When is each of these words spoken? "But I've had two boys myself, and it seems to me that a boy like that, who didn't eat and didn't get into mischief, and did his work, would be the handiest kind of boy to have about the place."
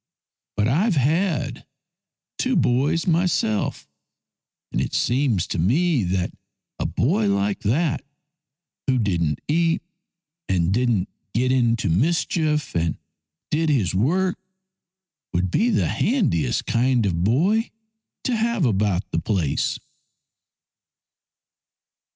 "But 0.57 0.67
I've 0.67 0.95
had 0.95 1.67
two 2.39 2.55
boys 2.55 3.05
myself, 3.05 3.87
and 4.71 4.81
it 4.81 4.95
seems 4.95 5.45
to 5.45 5.59
me 5.59 6.03
that 6.05 6.33
a 6.79 6.87
boy 6.87 7.27
like 7.27 7.59
that, 7.59 8.03
who 8.87 8.97
didn't 8.97 9.41
eat 9.47 9.83
and 10.49 10.73
didn't 10.73 11.07
get 11.35 11.51
into 11.51 11.87
mischief, 11.87 12.73
and 12.75 12.97
did 13.51 13.69
his 13.69 13.93
work, 13.93 14.39
would 15.35 15.51
be 15.51 15.69
the 15.69 15.89
handiest 15.89 16.65
kind 16.65 17.05
of 17.05 17.23
boy 17.23 17.69
to 18.23 18.35
have 18.35 18.65
about 18.65 19.03
the 19.11 19.19
place." 19.21 19.77